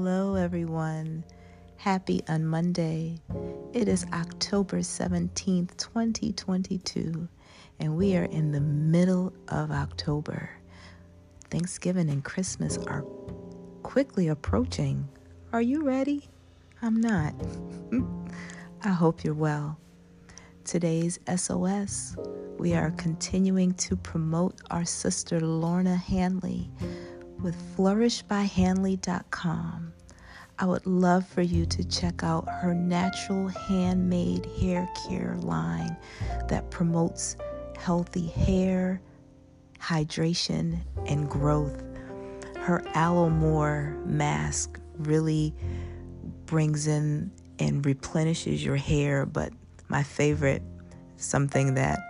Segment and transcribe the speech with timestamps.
[0.00, 1.24] Hello, everyone.
[1.76, 3.18] Happy on Monday.
[3.72, 7.26] It is October 17th, 2022,
[7.80, 10.50] and we are in the middle of October.
[11.50, 13.02] Thanksgiving and Christmas are
[13.82, 15.08] quickly approaching.
[15.52, 16.28] Are you ready?
[16.80, 17.34] I'm not.
[18.84, 19.80] I hope you're well.
[20.64, 22.16] Today's SOS,
[22.56, 26.70] we are continuing to promote our sister Lorna Hanley
[27.42, 29.92] with flourishbyhanley.com.
[30.60, 35.96] I would love for you to check out her natural handmade hair care line
[36.48, 37.36] that promotes
[37.76, 39.00] healthy hair,
[39.80, 41.80] hydration, and growth.
[42.56, 45.54] Her aloe more mask really
[46.46, 47.30] brings in
[47.60, 49.52] and replenishes your hair, but
[49.88, 50.62] my favorite,
[51.16, 52.00] something that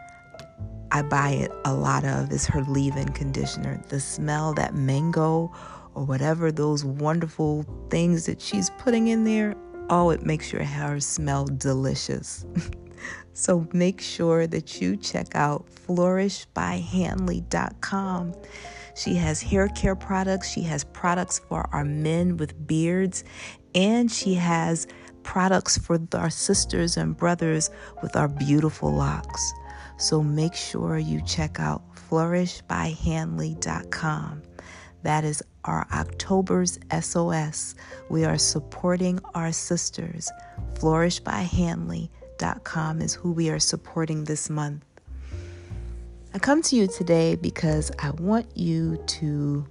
[0.91, 3.81] I buy it a lot of is her leave-in conditioner.
[3.89, 5.53] The smell, that mango
[5.95, 9.55] or whatever those wonderful things that she's putting in there,
[9.91, 12.47] oh, it makes your hair smell delicious.
[13.33, 18.35] so make sure that you check out flourishbyhanley.com.
[18.95, 23.23] She has hair care products, she has products for our men with beards,
[23.75, 24.89] and she has
[25.23, 27.71] products for our sisters and brothers
[28.03, 29.53] with our beautiful locks.
[29.99, 34.43] So make sure you check out flourishbyhanley.com.
[35.03, 37.75] That is our October's SOS.
[38.09, 40.31] We are supporting our sisters.
[40.75, 44.85] Flourishbyhanley.com is who we are supporting this month.
[46.33, 49.67] I come to you today because I want you to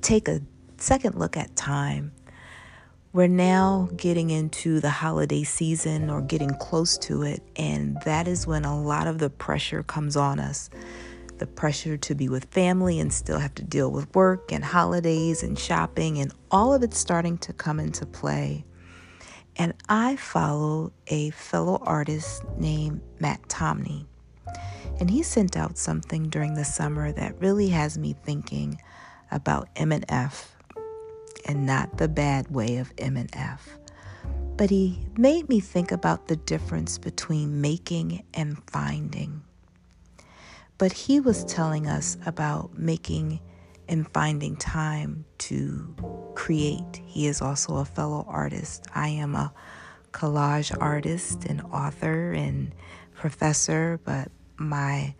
[0.00, 0.40] take a
[0.78, 2.10] second look at time
[3.12, 8.46] we're now getting into the holiday season or getting close to it, and that is
[8.46, 10.70] when a lot of the pressure comes on us.
[11.38, 15.42] The pressure to be with family and still have to deal with work and holidays
[15.42, 18.64] and shopping, and all of it's starting to come into play.
[19.56, 24.06] And I follow a fellow artist named Matt Tommey.
[25.00, 28.80] And he sent out something during the summer that really has me thinking
[29.32, 30.59] about M&F
[31.46, 33.68] and not the bad way of M and F.
[34.56, 39.42] But he made me think about the difference between making and finding.
[40.78, 43.40] But he was telling us about making
[43.88, 45.94] and finding time to
[46.34, 47.02] create.
[47.06, 48.86] He is also a fellow artist.
[48.94, 49.52] I am a
[50.12, 52.74] collage artist and author and
[53.14, 55.14] professor, but my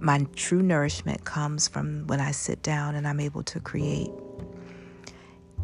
[0.00, 4.10] my true nourishment comes from when I sit down and I'm able to create.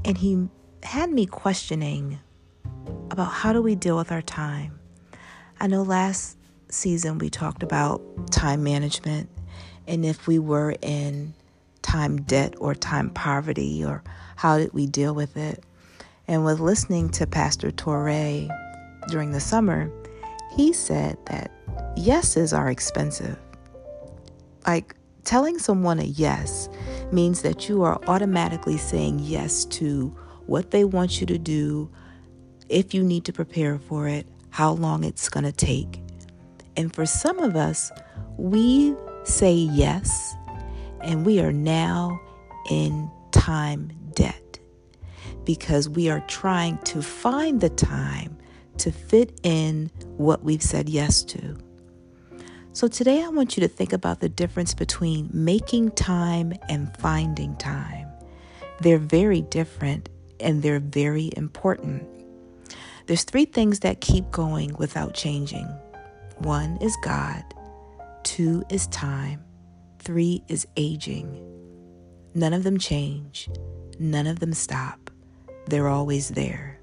[0.07, 0.49] And he
[0.85, 2.21] had me questioning
[3.11, 4.79] about how do we deal with our time.
[5.59, 8.01] I know last season we talked about
[8.31, 9.29] time management
[9.89, 11.35] and if we were in
[11.83, 14.05] time debt or time poverty or
[14.37, 15.65] how did we deal with it.
[16.29, 18.49] And with listening to Pastor Torre
[19.09, 19.91] during the summer,
[20.55, 21.51] he said that
[21.97, 23.39] yeses are expensive.
[24.69, 24.95] Like
[25.25, 26.69] telling someone a yes
[27.13, 30.15] means that you are automatically saying yes to
[30.47, 31.91] what they want you to do,
[32.69, 36.01] if you need to prepare for it, how long it's going to take.
[36.77, 37.91] And for some of us,
[38.37, 38.95] we
[39.25, 40.35] say yes,
[41.03, 42.21] and we are now
[42.71, 44.59] in time debt
[45.45, 48.37] because we are trying to find the time
[48.79, 51.57] to fit in what we've said yes to.
[52.77, 57.57] So, today I want you to think about the difference between making time and finding
[57.57, 58.07] time.
[58.81, 60.11] They're very different
[60.41, 62.07] and they're very important.
[63.07, 65.65] There's three things that keep going without changing
[66.37, 67.43] one is God,
[68.25, 69.43] two is time,
[69.99, 71.43] three is aging.
[72.35, 73.49] None of them change,
[73.99, 75.11] none of them stop.
[75.65, 76.79] They're always there.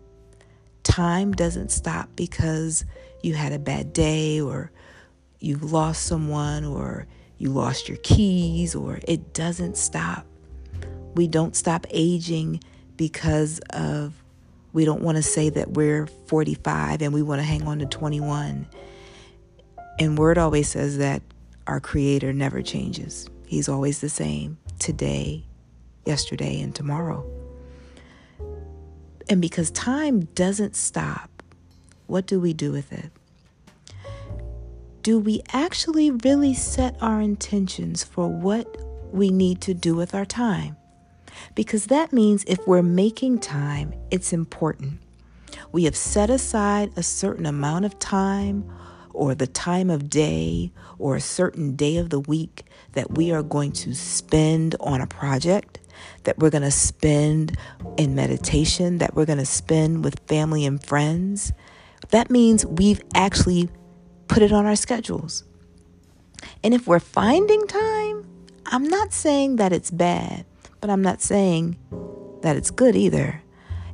[0.82, 2.84] Time doesn't stop because
[3.22, 4.72] you had a bad day or
[5.44, 7.06] you lost someone or
[7.38, 10.26] you lost your keys or it doesn't stop.
[11.16, 12.62] We don't stop aging
[12.96, 14.14] because of
[14.72, 17.86] we don't want to say that we're 45 and we want to hang on to
[17.86, 18.68] 21.
[20.00, 21.22] And word always says that
[21.68, 23.30] our creator never changes.
[23.46, 25.44] He's always the same today,
[26.06, 27.30] yesterday and tomorrow.
[29.30, 31.44] And because time doesn't stop,
[32.08, 33.12] what do we do with it?
[35.04, 38.78] Do we actually really set our intentions for what
[39.14, 40.78] we need to do with our time?
[41.56, 45.02] Because that means if we're making time, it's important.
[45.74, 48.72] We have set aside a certain amount of time
[49.12, 52.64] or the time of day or a certain day of the week
[52.94, 55.80] that we are going to spend on a project,
[56.24, 57.58] that we're going to spend
[57.98, 61.52] in meditation, that we're going to spend with family and friends,
[62.10, 63.70] that means we've actually
[64.34, 65.44] put it on our schedules.
[66.64, 68.26] And if we're finding time,
[68.66, 70.46] I'm not saying that it's bad,
[70.82, 71.78] but I'm not saying
[72.42, 73.44] that it's good either.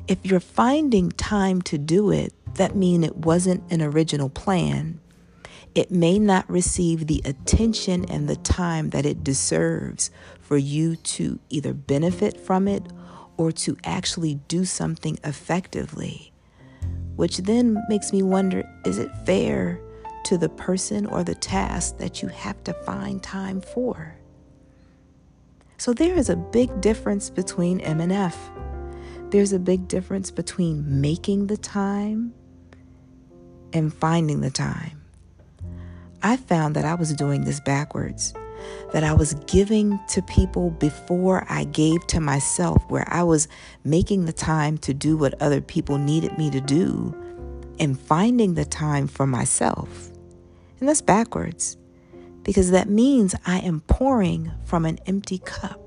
[0.07, 5.01] If you're finding time to do it, that means it wasn't an original plan.
[5.75, 10.09] It may not receive the attention and the time that it deserves
[10.39, 12.83] for you to either benefit from it
[13.35, 16.31] or to actually do something effectively.
[17.17, 19.81] Which then makes me wonder is it fair
[20.25, 24.15] to the person or the task that you have to find time for?
[25.77, 28.37] So there is a big difference between M and F.
[29.29, 32.33] There's a big difference between making the time
[33.71, 35.01] and finding the time.
[36.21, 38.33] I found that I was doing this backwards,
[38.91, 43.47] that I was giving to people before I gave to myself, where I was
[43.85, 47.15] making the time to do what other people needed me to do
[47.79, 50.09] and finding the time for myself.
[50.79, 51.77] And that's backwards
[52.43, 55.79] because that means I am pouring from an empty cup.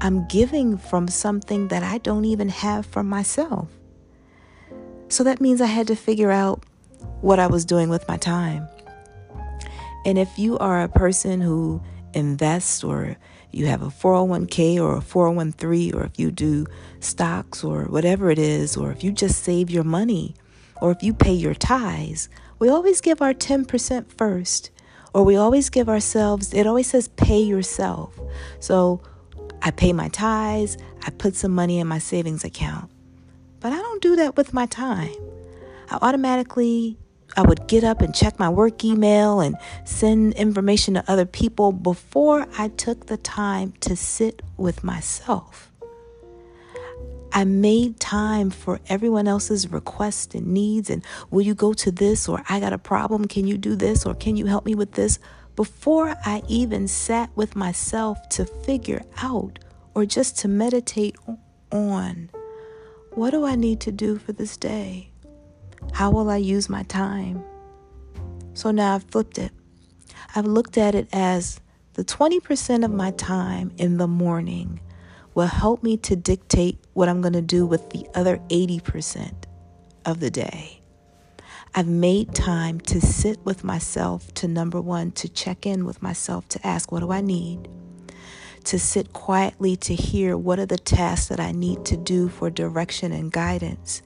[0.00, 3.68] I'm giving from something that I don't even have for myself.
[5.08, 6.64] So that means I had to figure out
[7.20, 8.68] what I was doing with my time.
[10.06, 11.82] And if you are a person who
[12.14, 13.16] invests or
[13.50, 16.66] you have a 401k or a 401 or if you do
[17.00, 20.34] stocks or whatever it is, or if you just save your money,
[20.80, 22.28] or if you pay your tithes,
[22.58, 24.70] we always give our 10% first,
[25.12, 28.18] or we always give ourselves, it always says pay yourself.
[28.60, 29.02] So
[29.62, 32.90] I pay my tithes, I put some money in my savings account.
[33.60, 35.14] But I don't do that with my time.
[35.90, 36.98] I automatically
[37.36, 41.72] I would get up and check my work email and send information to other people
[41.72, 45.69] before I took the time to sit with myself.
[47.32, 52.28] I made time for everyone else's requests and needs and will you go to this
[52.28, 54.92] or I got a problem, can you do this or can you help me with
[54.92, 55.18] this
[55.56, 59.58] before I even sat with myself to figure out
[59.94, 61.16] or just to meditate
[61.70, 62.30] on
[63.12, 65.10] what do I need to do for this day?
[65.92, 67.42] How will I use my time?
[68.54, 69.52] So now I've flipped it.
[70.34, 71.60] I've looked at it as
[71.94, 74.80] the 20% of my time in the morning
[75.34, 79.32] will help me to dictate what I'm going to do with the other 80%
[80.04, 80.80] of the day.
[81.74, 86.48] I've made time to sit with myself, to number one, to check in with myself,
[86.48, 87.68] to ask, what do I need?
[88.64, 92.50] To sit quietly to hear what are the tasks that I need to do for
[92.50, 94.02] direction and guidance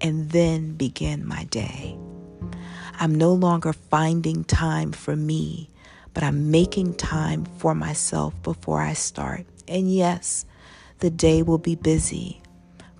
[0.00, 1.96] and then begin my day.
[2.98, 5.70] I'm no longer finding time for me,
[6.12, 9.46] but I'm making time for myself before I start.
[9.66, 10.44] And yes,
[10.98, 12.40] the day will be busy,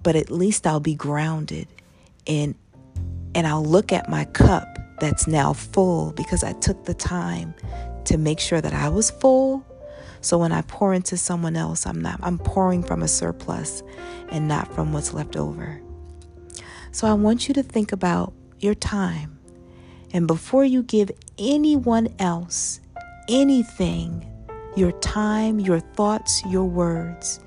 [0.03, 1.69] but at least I'll be grounded
[2.27, 2.55] and
[3.35, 7.55] and I'll look at my cup that's now full because I took the time
[8.05, 9.67] to make sure that I was full.
[10.21, 13.83] So when I pour into someone else, I'm not I'm pouring from a surplus
[14.31, 15.81] and not from what's left over.
[16.93, 19.39] So I want you to think about your time.
[20.13, 22.81] And before you give anyone else
[23.29, 24.25] anything,
[24.77, 27.41] your time, your thoughts, your words,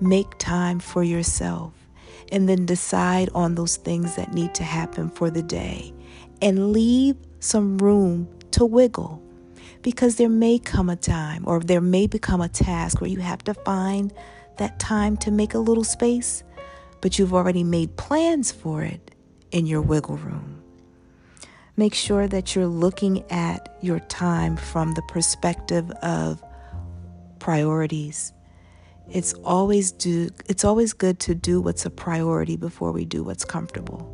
[0.00, 1.72] make time for yourself.
[2.32, 5.92] And then decide on those things that need to happen for the day.
[6.40, 9.22] And leave some room to wiggle.
[9.82, 13.44] Because there may come a time or there may become a task where you have
[13.44, 14.12] to find
[14.56, 16.42] that time to make a little space
[17.04, 19.14] but you've already made plans for it
[19.52, 20.62] in your wiggle room.
[21.76, 26.42] Make sure that you're looking at your time from the perspective of
[27.40, 28.32] priorities.
[29.10, 33.44] It's always do it's always good to do what's a priority before we do what's
[33.44, 34.10] comfortable.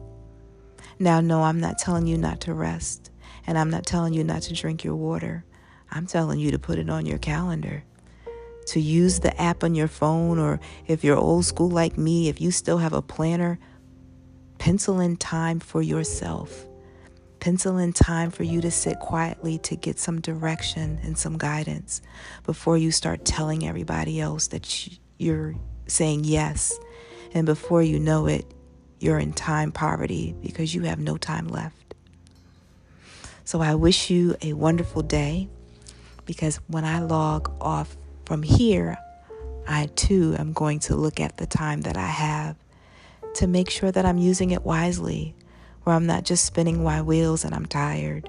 [0.98, 3.10] Now no, I'm not telling you not to rest,
[3.46, 5.44] and I'm not telling you not to drink your water.
[5.90, 7.84] I'm telling you to put it on your calendar
[8.70, 12.40] to use the app on your phone, or if you're old school like me, if
[12.40, 13.58] you still have a planner,
[14.58, 16.66] pencil in time for yourself.
[17.40, 22.02] Pencil in time for you to sit quietly to get some direction and some guidance
[22.44, 25.54] before you start telling everybody else that you're
[25.86, 26.78] saying yes.
[27.32, 28.44] And before you know it,
[28.98, 31.94] you're in time poverty because you have no time left.
[33.44, 35.48] So I wish you a wonderful day
[36.26, 38.98] because when I log off from here,
[39.66, 42.56] I too am going to look at the time that I have
[43.34, 45.34] to make sure that I'm using it wisely,
[45.84, 48.28] where I'm not just spinning my wheels and I'm tired,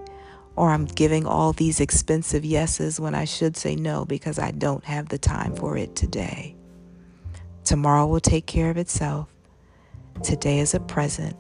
[0.56, 4.84] or I'm giving all these expensive yeses when I should say no because I don't
[4.84, 6.56] have the time for it today.
[7.64, 9.34] Tomorrow will take care of itself.
[10.24, 11.36] Today is a present,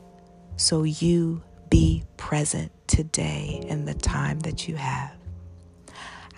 [0.56, 5.13] so you be present today in the time that you have.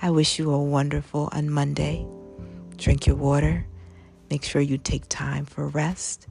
[0.01, 2.06] I wish you a wonderful on Monday.
[2.77, 3.65] Drink your water.
[4.30, 6.27] Make sure you take time for rest.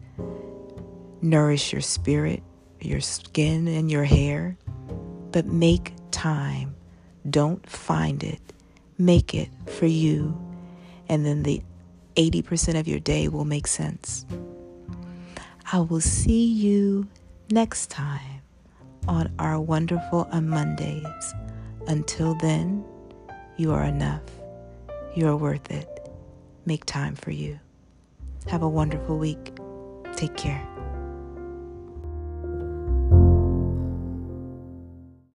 [1.20, 2.42] Nourish your spirit,
[2.84, 4.56] your skin, and your hair.
[5.30, 6.74] But make time.
[7.28, 8.40] Don't find it.
[8.98, 10.36] Make it for you.
[11.08, 11.62] And then the
[12.16, 14.26] 80% of your day will make sense.
[15.72, 17.08] I will see you
[17.50, 18.42] next time
[19.08, 21.34] on our wonderful on Mondays.
[21.86, 22.84] Until then,
[23.56, 24.22] you are enough.
[25.14, 25.88] You are worth it.
[26.66, 27.58] Make time for you.
[28.48, 29.52] Have a wonderful week.
[30.16, 30.72] Take care.